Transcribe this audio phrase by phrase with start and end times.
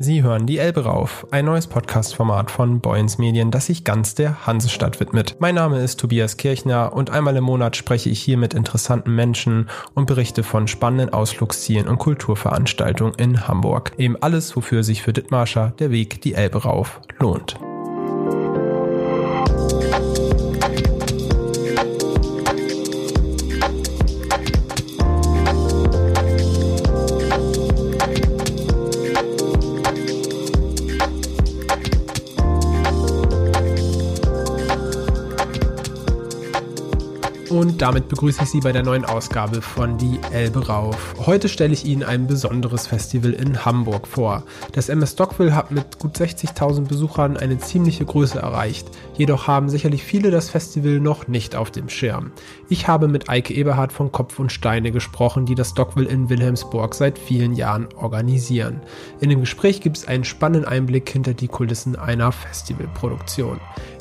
[0.00, 4.46] Sie hören die Elbe rauf, ein neues Podcast-Format von Boyens Medien, das sich ganz der
[4.46, 5.34] Hansestadt widmet.
[5.40, 9.68] Mein Name ist Tobias Kirchner und einmal im Monat spreche ich hier mit interessanten Menschen
[9.94, 13.90] und berichte von spannenden Ausflugszielen und Kulturveranstaltungen in Hamburg.
[13.98, 17.58] Eben alles, wofür sich für Dittmarscher der Weg die Elbe rauf lohnt.
[37.50, 41.14] Und damit begrüße ich Sie bei der neuen Ausgabe von Die Elbe rauf.
[41.24, 44.44] Heute stelle ich Ihnen ein besonderes Festival in Hamburg vor.
[44.72, 48.88] Das MS Stockville hat mit gut 60.000 Besuchern eine ziemliche Größe erreicht.
[49.16, 52.32] Jedoch haben sicherlich viele das Festival noch nicht auf dem Schirm.
[52.68, 56.94] Ich habe mit Eike Eberhardt von Kopf und Steine gesprochen, die das Stockville in Wilhelmsburg
[56.94, 58.82] seit vielen Jahren organisieren.
[59.20, 63.58] In dem Gespräch gibt es einen spannenden Einblick hinter die Kulissen einer Festivalproduktion.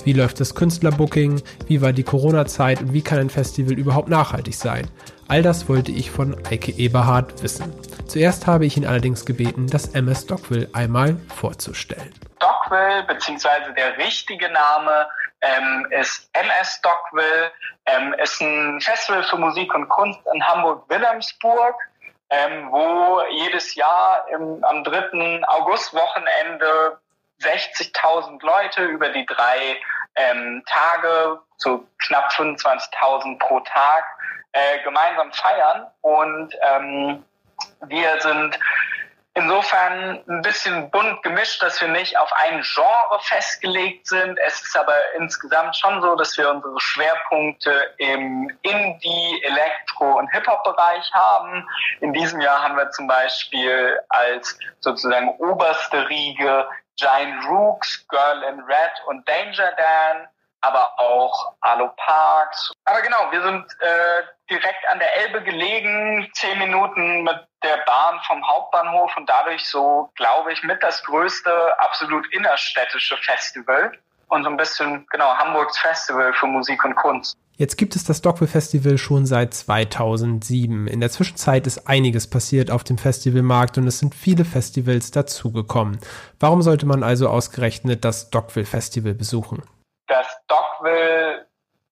[0.07, 1.43] Wie läuft das Künstlerbooking?
[1.67, 4.89] Wie war die Corona-Zeit und wie kann ein Festival überhaupt nachhaltig sein?
[5.27, 7.73] All das wollte ich von Eike Eberhardt wissen.
[8.07, 12.13] Zuerst habe ich ihn allerdings gebeten, das MS Stockville einmal vorzustellen.
[12.37, 15.09] Stockville, beziehungsweise der richtige Name
[15.41, 17.51] ähm, ist MS Stockville,
[17.87, 21.75] ähm, ist ein Festival für Musik und Kunst in Hamburg-Wilhelmsburg.
[22.29, 25.41] Ähm, wo jedes Jahr im, am 3.
[25.47, 26.97] August-Wochenende
[27.41, 29.77] 60.000 Leute über die drei
[30.17, 34.03] ähm, Tage, so knapp 25.000 pro Tag,
[34.51, 35.87] äh, gemeinsam feiern.
[36.01, 37.23] Und ähm,
[37.87, 38.59] wir sind
[39.37, 44.37] insofern ein bisschen bunt gemischt, dass wir nicht auf ein Genre festgelegt sind.
[44.39, 51.11] Es ist aber insgesamt schon so, dass wir unsere Schwerpunkte im Indie, Elektro- und Hip-Hop-Bereich
[51.13, 51.67] haben.
[52.01, 58.59] In diesem Jahr haben wir zum Beispiel als sozusagen oberste Riege Giant Rooks, Girl in
[58.61, 60.27] Red und Danger Dan,
[60.61, 62.71] aber auch Alo Parks.
[62.85, 68.19] Aber genau, wir sind äh, direkt an der Elbe gelegen, zehn Minuten mit der Bahn
[68.27, 73.91] vom Hauptbahnhof und dadurch so, glaube ich, mit das größte absolut innerstädtische Festival
[74.29, 77.37] und so ein bisschen, genau, Hamburgs Festival für Musik und Kunst.
[77.57, 80.87] Jetzt gibt es das Dockville Festival schon seit 2007.
[80.87, 85.99] In der Zwischenzeit ist einiges passiert auf dem Festivalmarkt und es sind viele Festivals dazugekommen.
[86.39, 89.63] Warum sollte man also ausgerechnet das Dockville Festival besuchen?
[90.05, 91.47] Das Dockville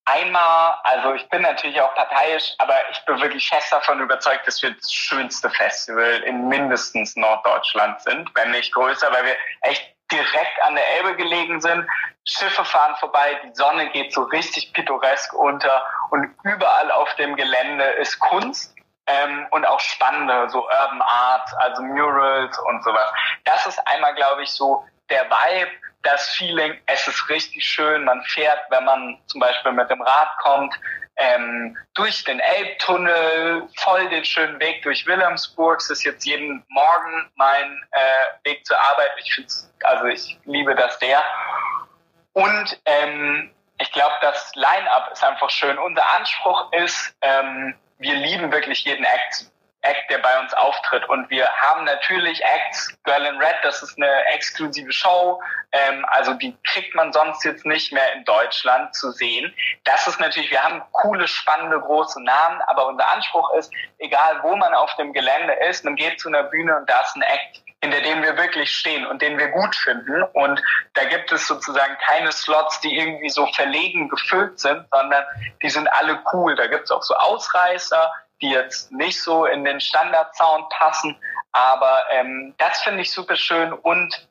[0.05, 4.61] einmal, also ich bin natürlich auch parteiisch, aber ich bin wirklich fest davon überzeugt, dass
[4.61, 10.61] wir das schönste Festival in mindestens Norddeutschland sind, wenn nicht größer, weil wir echt direkt
[10.63, 11.87] an der Elbe gelegen sind.
[12.27, 17.83] Schiffe fahren vorbei, die Sonne geht so richtig pittoresk unter und überall auf dem Gelände
[17.83, 18.75] ist Kunst
[19.07, 23.11] ähm, und auch spannende, so Urban Art, also Murals und sowas.
[23.43, 25.71] Das ist einmal, glaube ich, so der Vibe,
[26.01, 30.37] das Feeling, es ist richtig schön, man fährt, wenn man zum Beispiel mit dem Rad
[30.39, 30.73] kommt,
[31.17, 35.79] ähm, durch den Elbtunnel, voll den schönen Weg durch Wilhelmsburg.
[35.79, 39.11] Das ist jetzt jeden Morgen mein äh, Weg zur Arbeit.
[39.23, 39.53] Ich finde
[39.83, 41.23] also ich liebe das sehr.
[42.33, 45.77] Und ähm, ich glaube, das Line-up ist einfach schön.
[45.77, 49.51] Unser Anspruch ist, ähm, wir lieben wirklich jeden Act
[49.85, 51.07] Act, der bei uns auftritt.
[51.09, 55.41] Und wir haben natürlich Acts, Girl in Red, das ist eine exklusive Show,
[55.71, 59.53] ähm, also die kriegt man sonst jetzt nicht mehr in Deutschland zu sehen.
[59.83, 64.55] Das ist natürlich, wir haben coole, spannende, große Namen, aber unser Anspruch ist, egal wo
[64.55, 67.61] man auf dem Gelände ist, man geht zu einer Bühne und da ist ein Act,
[67.81, 70.23] hinter dem wir wirklich stehen und den wir gut finden.
[70.33, 70.61] Und
[70.93, 75.23] da gibt es sozusagen keine Slots, die irgendwie so verlegen gefüllt sind, sondern
[75.61, 76.55] die sind alle cool.
[76.55, 81.17] Da gibt es auch so Ausreißer, die jetzt nicht so in den Standard-Sound passen.
[81.51, 84.27] Aber ähm, das finde ich super schön und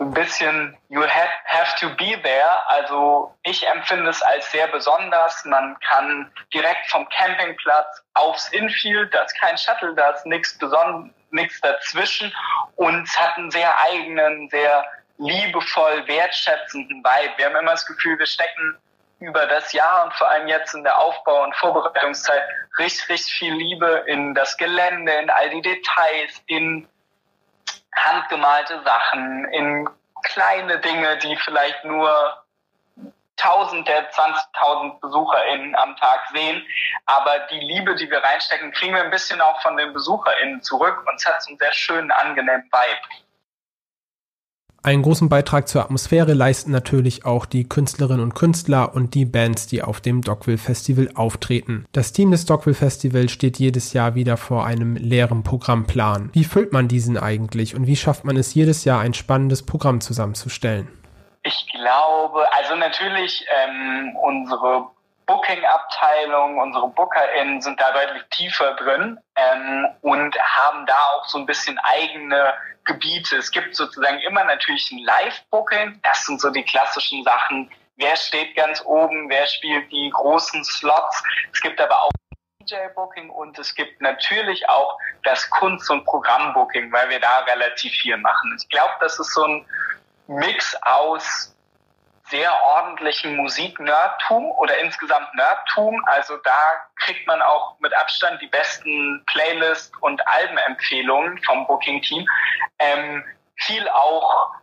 [0.00, 2.68] ein bisschen you have, have to be there.
[2.68, 5.44] Also ich empfinde es als sehr besonders.
[5.44, 11.10] Man kann direkt vom Campingplatz aufs Infield, da ist kein Shuttle, da ist nichts besonders,
[11.30, 12.34] nichts dazwischen
[12.76, 14.84] und es hat einen sehr eigenen, sehr
[15.18, 17.32] liebevoll wertschätzenden Vibe.
[17.36, 18.76] Wir haben immer das Gefühl, wir stecken
[19.24, 22.42] über das Jahr und vor allem jetzt in der Aufbau- und Vorbereitungszeit
[22.78, 26.88] richtig, richtig viel Liebe in das Gelände, in all die Details, in
[27.94, 29.88] handgemalte Sachen, in
[30.22, 32.42] kleine Dinge, die vielleicht nur
[33.42, 36.64] 1000 der 20.000 BesucherInnen am Tag sehen.
[37.06, 41.04] Aber die Liebe, die wir reinstecken, kriegen wir ein bisschen auch von den BesucherInnen zurück
[41.08, 43.22] und es hat so einen sehr schönen, angenehmen Vibe.
[44.84, 49.68] Einen großen Beitrag zur Atmosphäre leisten natürlich auch die Künstlerinnen und Künstler und die Bands,
[49.68, 51.86] die auf dem Dogville Festival auftreten.
[51.92, 56.30] Das Team des Dogville Festival steht jedes Jahr wieder vor einem leeren Programmplan.
[56.32, 60.00] Wie füllt man diesen eigentlich und wie schafft man es jedes Jahr ein spannendes Programm
[60.00, 60.88] zusammenzustellen?
[61.44, 64.86] Ich glaube, also natürlich ähm, unsere
[65.26, 71.46] Booking-Abteilung, unsere BookerInnen sind da deutlich tiefer drin ähm, und haben da auch so ein
[71.46, 72.54] bisschen eigene
[72.84, 73.36] Gebiete.
[73.36, 76.00] Es gibt sozusagen immer natürlich ein Live-Booking.
[76.02, 77.70] Das sind so die klassischen Sachen.
[77.96, 79.28] Wer steht ganz oben?
[79.28, 81.22] Wer spielt die großen Slots?
[81.52, 82.10] Es gibt aber auch
[82.60, 88.16] DJ-Booking und es gibt natürlich auch das Kunst- und Programm-Booking, weil wir da relativ viel
[88.16, 88.56] machen.
[88.60, 89.66] Ich glaube, das ist so ein
[90.26, 91.51] Mix aus
[92.32, 96.02] sehr ordentlichen Musik-Nerdtum oder insgesamt Nerdtum.
[96.06, 96.60] Also da
[96.96, 102.26] kriegt man auch mit Abstand die besten Playlist- und Albenempfehlungen vom Booking-Team.
[102.78, 103.22] Ähm,
[103.56, 104.54] viel auch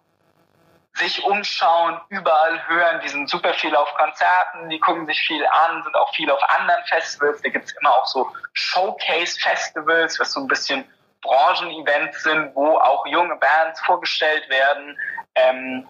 [0.93, 3.01] sich umschauen, überall hören.
[3.03, 6.41] Die sind super viel auf Konzerten, die gucken sich viel an, sind auch viel auf
[6.57, 7.39] anderen Festivals.
[7.43, 10.83] Da gibt's immer auch so Showcase-Festivals, was so ein bisschen
[11.21, 14.97] Branchen-Events sind, wo auch junge Bands vorgestellt werden.
[15.35, 15.87] Ähm,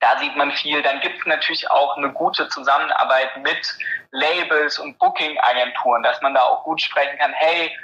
[0.00, 0.82] da sieht man viel.
[0.82, 3.76] Dann gibt es natürlich auch eine gute Zusammenarbeit mit
[4.12, 7.76] Labels und Booking-Agenturen, dass man da auch gut sprechen kann, hey,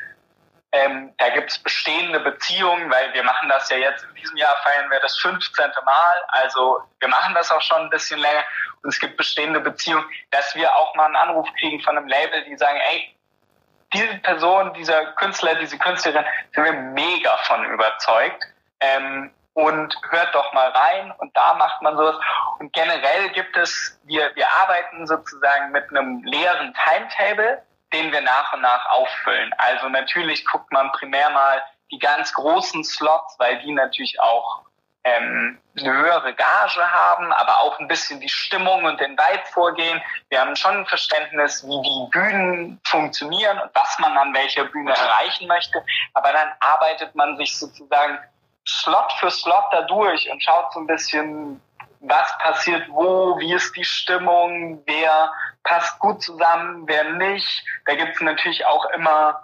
[0.72, 4.56] ähm, da gibt es bestehende Beziehungen, weil wir machen das ja jetzt, in diesem Jahr
[4.64, 5.70] feiern wir das 15.
[5.84, 8.42] Mal, also wir machen das auch schon ein bisschen länger
[8.82, 12.44] und es gibt bestehende Beziehungen, dass wir auch mal einen Anruf kriegen von einem Label,
[12.44, 13.14] die sagen, ey,
[13.92, 18.44] diese Person, dieser Künstler, diese Künstlerin, sind wir mega von überzeugt.
[18.80, 22.16] Ähm, und hört doch mal rein und da macht man sowas.
[22.58, 27.62] Und generell gibt es, wir, wir arbeiten sozusagen mit einem leeren Timetable,
[27.92, 29.52] den wir nach und nach auffüllen.
[29.58, 34.62] Also natürlich guckt man primär mal die ganz großen Slots, weil die natürlich auch
[35.04, 40.02] ähm, eine höhere Gage haben, aber auch ein bisschen die Stimmung und den Vibe vorgehen.
[40.30, 44.92] Wir haben schon ein Verständnis, wie die Bühnen funktionieren und was man an welcher Bühne
[44.92, 45.84] erreichen möchte.
[46.14, 48.18] Aber dann arbeitet man sich sozusagen
[48.66, 51.60] Slot für Slot da durch und schaut so ein bisschen,
[52.00, 55.32] was passiert wo, wie ist die Stimmung, wer
[55.64, 57.64] passt gut zusammen, wer nicht.
[57.86, 59.42] Da gibt es natürlich auch immer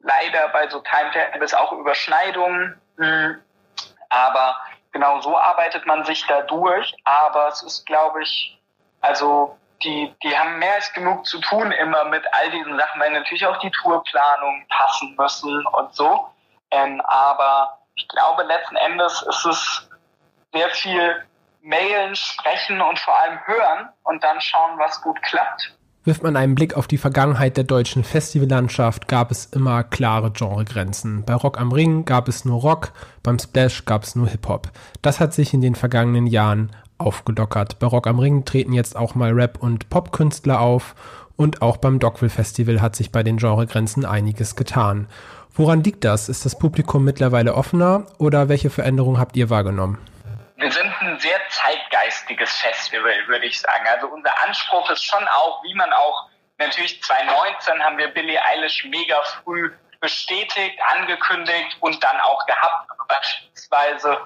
[0.00, 2.80] leider bei so Timetables auch Überschneidungen.
[2.96, 3.40] Mhm.
[4.10, 4.56] Aber
[4.92, 6.94] genau so arbeitet man sich da durch.
[7.04, 8.58] Aber es ist, glaube ich,
[9.00, 13.10] also die, die haben mehr als genug zu tun immer mit all diesen Sachen, weil
[13.10, 16.28] natürlich auch die Tourplanung passen müssen und so.
[16.70, 19.88] Ähm, aber ich glaube, letzten Endes ist es
[20.52, 21.22] sehr viel
[21.62, 25.74] mailen, sprechen und vor allem hören und dann schauen, was gut klappt.
[26.04, 31.24] Wirft man einen Blick auf die Vergangenheit der deutschen Festivallandschaft, gab es immer klare Genregrenzen.
[31.24, 32.92] Bei Rock am Ring gab es nur Rock,
[33.22, 34.68] beim Splash gab es nur Hip-Hop.
[35.00, 37.78] Das hat sich in den vergangenen Jahren aufgelockert.
[37.78, 40.96] Bei Rock am Ring treten jetzt auch mal Rap- und Popkünstler auf
[41.42, 45.08] und auch beim Dogville Festival hat sich bei den Genregrenzen einiges getan.
[45.54, 46.28] Woran liegt das?
[46.28, 49.98] Ist das Publikum mittlerweile offener oder welche Veränderungen habt ihr wahrgenommen?
[50.56, 53.84] Wir sind ein sehr zeitgeistiges Festival, würde ich sagen.
[53.92, 56.28] Also unser Anspruch ist schon auch, wie man auch
[56.58, 62.88] natürlich 2019 haben wir Billie Eilish mega früh bestätigt, angekündigt und dann auch gehabt.
[63.08, 64.18] Beispielsweise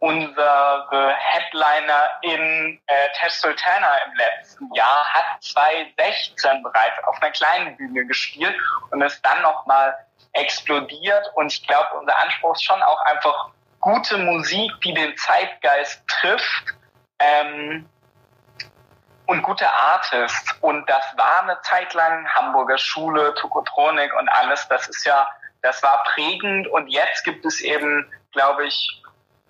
[0.00, 7.76] unsere Headliner in äh, Tess Sultana im letzten Jahr hat 2016 bereits auf einer kleinen
[7.76, 8.54] Bühne gespielt
[8.90, 9.96] und ist dann nochmal
[10.32, 11.30] explodiert.
[11.34, 13.50] Und ich glaube, unser Anspruch ist schon auch einfach
[13.80, 16.74] gute Musik, die den Zeitgeist trifft.
[17.18, 17.88] Ähm,
[19.28, 20.54] und gute Artists.
[20.62, 24.66] Und das war eine Zeit lang Hamburger Schule, Tokotronik und alles.
[24.68, 25.28] Das ist ja,
[25.60, 26.66] das war prägend.
[26.68, 29.02] Und jetzt gibt es eben, glaube ich,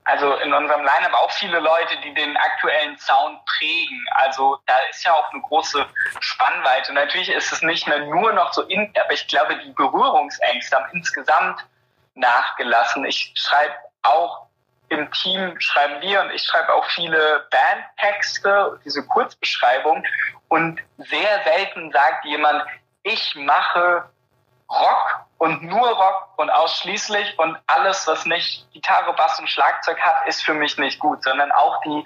[0.09, 4.07] also in unserem Line-Up auch viele Leute, die den aktuellen Sound prägen.
[4.13, 5.85] Also da ist ja auch eine große
[6.21, 6.95] Spannweite.
[6.95, 10.89] Natürlich ist es nicht mehr nur noch so in, aber ich glaube, die Berührungsängste haben
[10.95, 11.61] insgesamt
[12.15, 13.05] nachgelassen.
[13.05, 14.47] Ich schreibe auch
[14.89, 20.03] im Team schreiben wir und ich schreibe auch viele Bandtexte, diese Kurzbeschreibung
[20.49, 22.65] und sehr selten sagt jemand,
[23.03, 24.09] ich mache
[24.71, 30.29] Rock und nur Rock und ausschließlich und alles, was nicht Gitarre, Bass und Schlagzeug hat,
[30.29, 32.05] ist für mich nicht gut, sondern auch die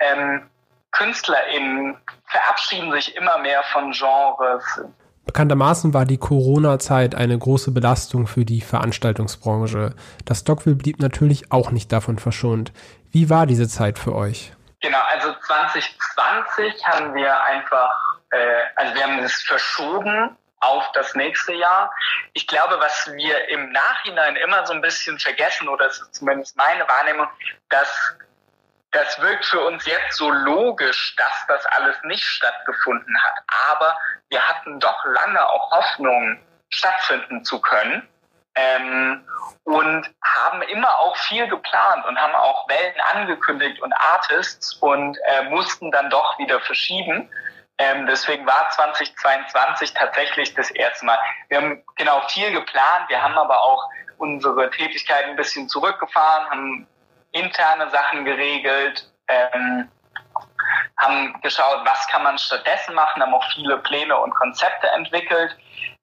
[0.00, 0.50] ähm,
[0.92, 1.96] KünstlerInnen
[2.26, 4.82] verabschieden sich immer mehr von Genres.
[5.24, 9.94] Bekanntermaßen war die Corona-Zeit eine große Belastung für die Veranstaltungsbranche.
[10.26, 12.72] Das Stockville blieb natürlich auch nicht davon verschont.
[13.10, 14.52] Wie war diese Zeit für euch?
[14.80, 17.90] Genau, also 2020 haben wir einfach,
[18.30, 18.36] äh,
[18.76, 21.92] also wir haben es verschoben auf das nächste Jahr.
[22.32, 26.56] Ich glaube, was wir im Nachhinein immer so ein bisschen vergessen, oder es ist zumindest
[26.56, 27.28] meine Wahrnehmung,
[27.68, 28.16] dass
[28.90, 33.34] das wirkt für uns jetzt so logisch, dass das alles nicht stattgefunden hat.
[33.70, 36.40] Aber wir hatten doch lange auch Hoffnung,
[36.70, 38.08] stattfinden zu können.
[38.56, 39.26] Ähm,
[39.64, 45.48] und haben immer auch viel geplant und haben auch Wellen angekündigt und Artists und äh,
[45.48, 47.28] mussten dann doch wieder verschieben.
[47.78, 51.18] Ähm, deswegen war 2022 tatsächlich das erste Mal.
[51.48, 53.88] Wir haben genau viel geplant, wir haben aber auch
[54.18, 56.86] unsere Tätigkeiten ein bisschen zurückgefahren, haben
[57.32, 59.88] interne Sachen geregelt, ähm,
[60.98, 65.56] haben geschaut, was kann man stattdessen machen, haben auch viele Pläne und Konzepte entwickelt,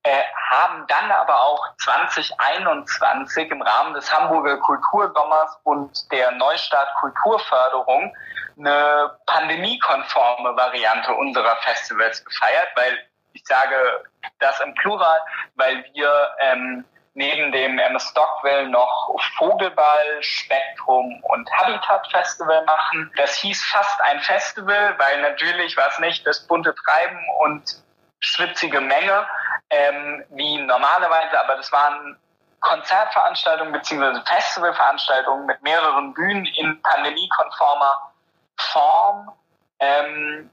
[0.04, 8.14] äh, haben dann aber auch 2021 im Rahmen des Hamburger Kultursommers und der Neustart Kulturförderung
[8.58, 12.98] eine pandemiekonforme Variante unserer Festivals gefeiert, weil
[13.34, 14.04] ich sage
[14.40, 15.20] das im Plural,
[15.56, 23.12] weil wir ähm, neben dem MS Stockwell noch Vogelball, Spektrum und Habitat Festival machen.
[23.18, 27.84] Das hieß fast ein Festival, weil natürlich war es nicht das bunte Treiben und
[28.22, 29.28] schwitzige Menge
[29.72, 32.18] ähm, wie normalerweise, aber das waren
[32.60, 34.22] Konzertveranstaltungen bzw.
[34.26, 38.12] Festivalveranstaltungen mit mehreren Bühnen in pandemiekonformer
[38.58, 39.32] Form.
[39.80, 40.50] Ähm,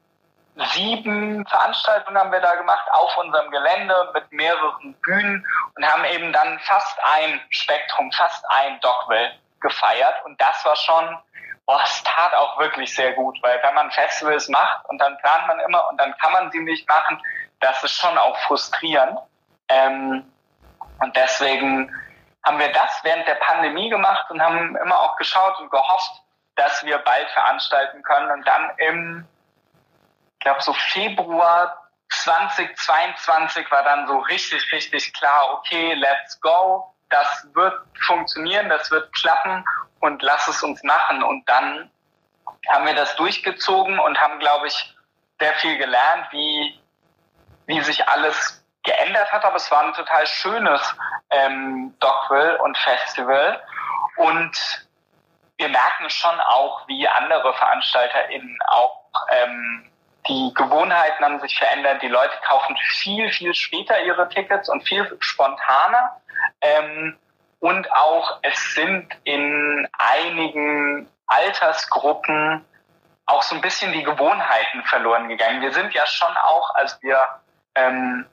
[0.73, 5.47] sieben Veranstaltungen haben wir da gemacht auf unserem Gelände mit mehreren Bühnen
[5.77, 10.15] und haben eben dann fast ein Spektrum, fast ein Dogville gefeiert.
[10.25, 11.19] Und das war schon,
[11.67, 15.47] boah, es tat auch wirklich sehr gut, weil wenn man Festivals macht und dann plant
[15.47, 17.23] man immer und dann kann man sie nicht machen,
[17.61, 19.19] das ist schon auch frustrierend.
[19.69, 20.33] Ähm,
[21.01, 21.95] und deswegen
[22.45, 26.23] haben wir das während der Pandemie gemacht und haben immer auch geschaut und gehofft,
[26.57, 28.31] dass wir bald veranstalten können.
[28.31, 29.29] Und dann im
[30.39, 37.47] ich glaube so Februar 2022 war dann so richtig, richtig klar, okay, let's go, das
[37.55, 37.75] wird
[38.07, 39.65] funktionieren, das wird klappen
[40.01, 41.23] und lass es uns machen.
[41.23, 41.91] Und dann
[42.69, 44.97] haben wir das durchgezogen und haben, glaube ich,
[45.41, 46.81] sehr viel gelernt, wie,
[47.67, 49.45] wie sich alles geändert hat.
[49.45, 50.95] Aber es war ein total schönes
[51.31, 53.61] ähm, Dogville und Festival.
[54.17, 54.87] Und
[55.57, 59.88] wir merken schon auch, wie andere VeranstalterInnen auch ähm,
[60.29, 62.03] die Gewohnheiten haben sich verändert.
[62.03, 66.21] Die Leute kaufen viel, viel später ihre Tickets und viel spontaner.
[66.61, 67.17] Ähm,
[67.61, 72.65] und auch es sind in einigen Altersgruppen
[73.27, 75.61] auch so ein bisschen die Gewohnheiten verloren gegangen.
[75.61, 77.19] Wir sind ja schon auch, als wir
[77.75, 78.27] ähm,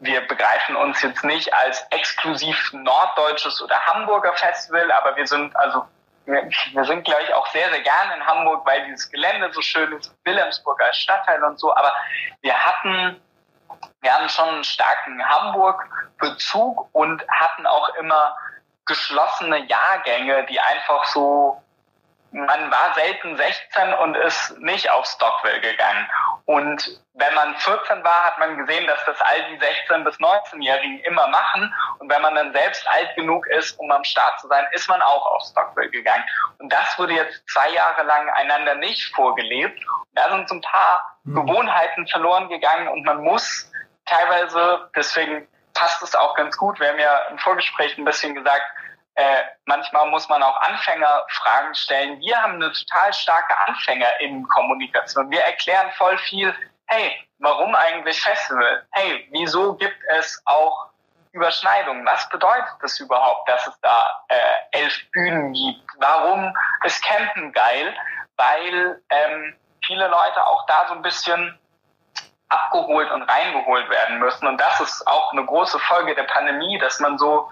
[0.00, 5.84] wir begreifen uns jetzt nicht als exklusiv norddeutsches oder Hamburger Festival, aber wir sind also
[6.26, 9.92] wir sind, glaube ich, auch sehr, sehr gerne in Hamburg, weil dieses Gelände so schön
[9.92, 11.74] ist, Wilhelmsburg als Stadtteil und so.
[11.74, 11.92] Aber
[12.40, 13.20] wir hatten,
[14.00, 18.36] wir hatten schon einen starken Hamburg-Bezug und hatten auch immer
[18.86, 21.62] geschlossene Jahrgänge, die einfach so
[22.34, 26.08] man war selten 16 und ist nicht auf Stockwell gegangen.
[26.46, 30.98] Und wenn man 14 war, hat man gesehen, dass das all die 16- bis 19-Jährigen
[31.04, 31.72] immer machen.
[32.00, 35.00] Und wenn man dann selbst alt genug ist, um am Start zu sein, ist man
[35.00, 36.24] auch auf Stockwell gegangen.
[36.58, 39.78] Und das wurde jetzt zwei Jahre lang einander nicht vorgelebt.
[39.88, 41.36] Und da sind so ein paar mhm.
[41.36, 43.70] Gewohnheiten verloren gegangen und man muss
[44.06, 48.64] teilweise, deswegen passt es auch ganz gut, wir haben ja im Vorgespräch ein bisschen gesagt,
[49.16, 52.18] äh, manchmal muss man auch Anfängerfragen stellen.
[52.20, 55.30] Wir haben eine total starke Anfängerinnenkommunikation.
[55.30, 56.54] Wir erklären voll viel,
[56.86, 58.84] hey, warum eigentlich Festival?
[58.92, 60.88] Hey, wieso gibt es auch
[61.32, 62.04] Überschneidungen?
[62.06, 65.90] Was bedeutet das überhaupt, dass es da äh, elf Bühnen gibt?
[65.98, 66.52] Warum
[66.84, 67.94] ist Campen geil?
[68.36, 69.56] Weil ähm,
[69.86, 71.56] viele Leute auch da so ein bisschen
[72.48, 74.46] abgeholt und reingeholt werden müssen.
[74.46, 77.50] Und das ist auch eine große Folge der Pandemie, dass man so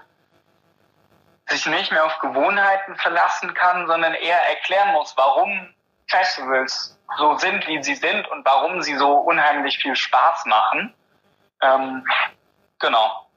[1.49, 5.73] sich nicht mehr auf Gewohnheiten verlassen kann, sondern eher erklären muss, warum
[6.07, 10.93] Festivals so sind, wie sie sind und warum sie so unheimlich viel Spaß machen.
[11.61, 12.05] Ähm,
[12.79, 13.27] genau.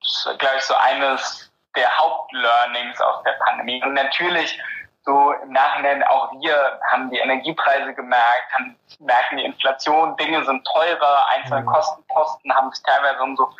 [0.00, 3.82] Das ist gleich so eines der Hauptlearnings aus der Pandemie.
[3.82, 4.60] Und natürlich
[5.04, 10.66] so im Nachhinein auch wir haben die Energiepreise gemerkt, haben, merken die Inflation, Dinge sind
[10.66, 11.66] teurer, einzelne mhm.
[11.66, 13.50] Kostenposten haben sich teilweise um so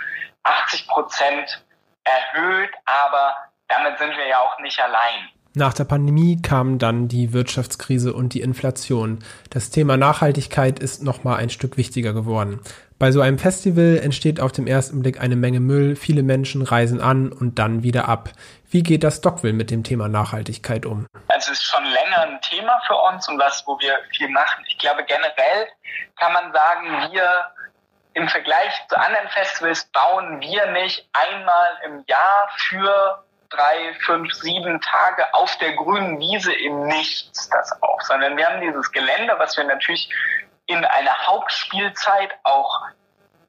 [0.43, 1.65] 80 Prozent
[2.05, 3.35] erhöht, aber
[3.71, 5.31] damit sind wir ja auch nicht allein.
[5.55, 9.19] Nach der Pandemie kamen dann die Wirtschaftskrise und die Inflation.
[9.51, 12.61] Das Thema Nachhaltigkeit ist nochmal ein Stück wichtiger geworden.
[13.01, 17.01] Bei so einem Festival entsteht auf dem ersten Blick eine Menge Müll, viele Menschen reisen
[17.01, 18.29] an und dann wieder ab.
[18.71, 21.07] Wie geht das Stockville mit dem Thema Nachhaltigkeit um?
[21.27, 24.63] Also es ist schon länger ein Thema für uns und was, wo wir viel machen.
[24.69, 25.67] Ich glaube generell
[26.17, 27.47] kann man sagen, wir
[28.15, 34.81] im Vergleich zu anderen Festivals bauen wir nicht einmal im Jahr für drei, fünf, sieben
[34.81, 39.57] Tage auf der grünen Wiese im Nichts das auf, sondern wir haben dieses Gelände, was
[39.57, 40.09] wir natürlich
[40.67, 42.87] in einer Hauptspielzeit auch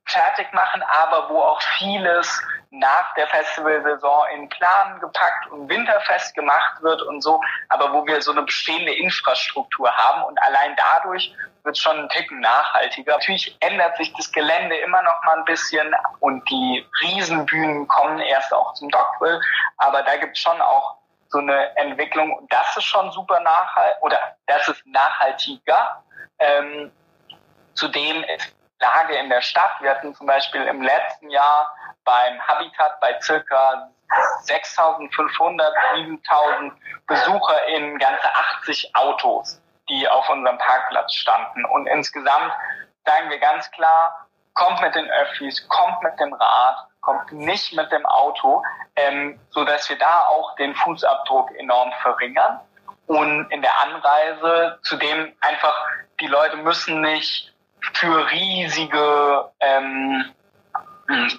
[0.06, 2.42] fertig machen, aber wo auch vieles
[2.72, 8.22] nach der Festivalsaison in Plan gepackt und winterfest gemacht wird und so, aber wo wir
[8.22, 13.14] so eine bestehende Infrastruktur haben und allein dadurch wird schon ein Ticken nachhaltiger.
[13.14, 18.54] Natürlich ändert sich das Gelände immer noch mal ein bisschen und die Riesenbühnen kommen erst
[18.54, 19.42] auch zum Dockville,
[19.78, 20.96] aber da gibt es schon auch
[21.28, 26.04] so eine Entwicklung und das ist schon super nachhaltig oder das ist nachhaltiger.
[26.40, 26.92] Ähm,
[27.74, 29.72] zudem ist Lage in der Stadt.
[29.80, 31.74] Wir hatten zum Beispiel im letzten Jahr
[32.04, 33.90] beim Habitat bei circa
[34.46, 35.62] 6.500,
[35.94, 36.72] 7.000
[37.08, 38.28] Besucher in ganze
[38.60, 41.64] 80 Autos, die auf unserem Parkplatz standen.
[41.66, 42.52] Und insgesamt
[43.06, 47.92] sagen wir ganz klar, kommt mit den Öffis, kommt mit dem Rad, kommt nicht mit
[47.92, 48.64] dem Auto,
[48.96, 52.60] ähm, so wir da auch den Fußabdruck enorm verringern.
[53.08, 55.74] Und in der Anreise zudem einfach,
[56.20, 57.51] die Leute müssen nicht
[57.94, 60.26] für riesige ähm,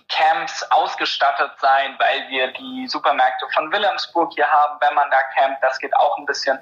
[0.08, 5.62] Camps ausgestattet sein, weil wir die Supermärkte von Wilhelmsburg hier haben, wenn man da campt.
[5.62, 6.58] Das geht auch ein bisschen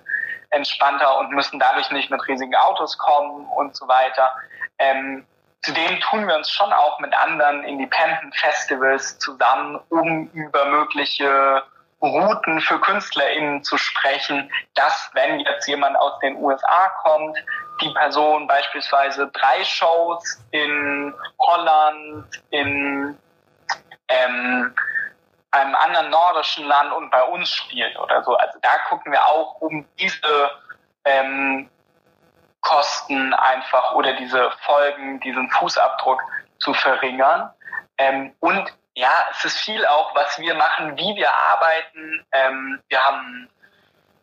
[0.50, 4.32] entspannter und müssen dadurch nicht mit riesigen Autos kommen und so weiter.
[4.78, 5.26] Ähm,
[5.62, 11.62] zudem tun wir uns schon auch mit anderen Independent Festivals zusammen, um über mögliche
[12.02, 17.36] Routen für KünstlerInnen zu sprechen, dass wenn jetzt jemand aus den USA kommt,
[17.80, 23.18] die Person beispielsweise drei Shows in Holland, in
[24.08, 24.74] ähm,
[25.52, 28.36] einem anderen nordischen Land und bei uns spielt oder so.
[28.36, 30.50] Also da gucken wir auch, um diese
[31.04, 31.68] ähm,
[32.60, 36.20] Kosten einfach oder diese Folgen, diesen Fußabdruck
[36.58, 37.50] zu verringern.
[37.98, 42.26] Ähm, und ja, es ist viel auch, was wir machen, wie wir arbeiten.
[42.32, 43.48] Ähm, wir haben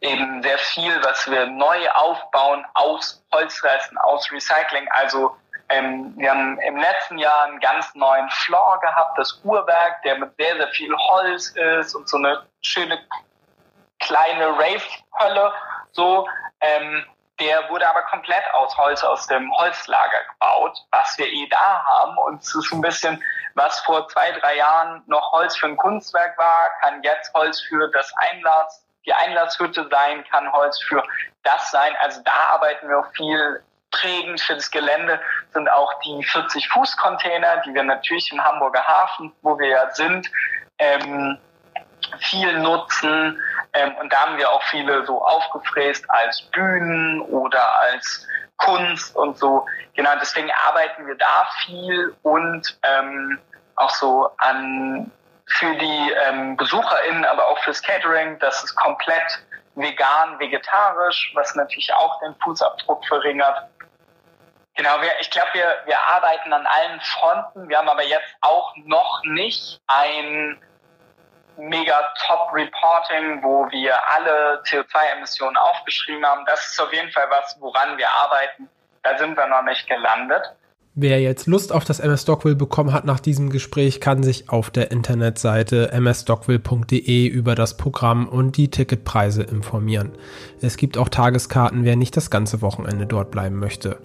[0.02, 4.88] eben sehr viel, was wir neu aufbauen aus Holzresten, aus Recycling.
[4.92, 5.36] Also
[5.70, 10.36] ähm, wir haben im letzten Jahr einen ganz neuen Floor gehabt, das Uhrwerk, der mit
[10.38, 13.00] sehr, sehr viel Holz ist und so eine schöne
[14.00, 15.54] kleine Rave-Hölle.
[15.92, 16.28] So,
[16.62, 17.06] ähm,
[17.40, 22.18] der wurde aber komplett aus Holz aus dem Holzlager gebaut, was wir eh da haben.
[22.18, 23.22] Und es ist ein bisschen,
[23.56, 27.90] was vor zwei, drei Jahren noch Holz für ein Kunstwerk war, kann jetzt Holz für
[27.92, 31.02] das Einlass, die Einlasshütte sein, kann Holz für
[31.44, 31.94] das sein.
[32.02, 35.20] Also da arbeiten wir viel prägend für das Gelände
[35.54, 39.90] sind auch die 40 Fuß Container, die wir natürlich im Hamburger Hafen, wo wir ja
[39.92, 40.30] sind,
[40.78, 41.38] ähm,
[42.20, 43.42] viel nutzen.
[43.74, 49.38] Ähm, und da haben wir auch viele so aufgefräst als Bühnen oder als Kunst und
[49.38, 49.66] so.
[49.96, 53.40] Genau, deswegen arbeiten wir da viel und ähm,
[53.76, 55.12] auch so an
[55.48, 59.44] für die ähm, BesucherInnen, aber auch fürs Catering, das ist komplett
[59.76, 63.64] vegan, vegetarisch, was natürlich auch den Fußabdruck verringert.
[64.76, 67.68] Genau, wir, ich glaube, wir, wir arbeiten an allen Fronten.
[67.70, 70.62] Wir haben aber jetzt auch noch nicht ein
[71.58, 76.46] mega Top Reporting, wo wir alle CO2-Emissionen aufgeschrieben haben.
[76.46, 78.70] Das ist auf jeden Fall was, woran wir arbeiten.
[79.02, 80.44] Da sind wir noch nicht gelandet.
[81.00, 84.72] Wer jetzt Lust auf das MS Stockville bekommen hat nach diesem Gespräch, kann sich auf
[84.72, 90.14] der Internetseite msstockville.de über das Programm und die Ticketpreise informieren.
[90.60, 94.00] Es gibt auch Tageskarten, wer nicht das ganze Wochenende dort bleiben möchte.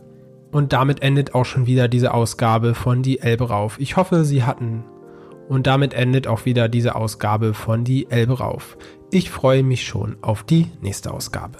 [0.51, 3.81] Und damit endet auch schon wieder diese Ausgabe von Die Elbe rauf.
[3.81, 4.85] Ich hoffe, Sie hatten
[5.49, 8.77] und damit endet auch wieder diese Ausgabe von Die Elbe rauf.
[9.11, 11.57] Ich freue mich schon auf die nächste Ausgabe.